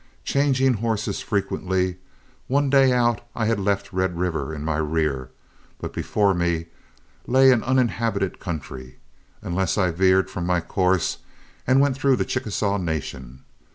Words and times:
Changing 0.23 0.73
horses 0.73 1.19
frequently, 1.21 1.97
one 2.47 2.71
day 2.71 2.91
out 2.91 3.21
I 3.35 3.45
had 3.45 3.59
left 3.59 3.93
Red 3.93 4.17
River 4.17 4.51
in 4.51 4.65
my 4.65 4.77
rear, 4.77 5.29
but 5.77 5.93
before 5.93 6.33
me 6.33 6.65
lay 7.27 7.51
an 7.51 7.61
uninhabited 7.61 8.39
country, 8.39 8.97
unless 9.43 9.77
I 9.77 9.91
veered 9.91 10.27
from 10.27 10.47
my 10.47 10.59
course 10.59 11.19
and 11.67 11.79
went 11.79 11.95
through 11.97 12.15
the 12.15 12.25
Chickasaw 12.25 12.77
Nation. 12.77 13.43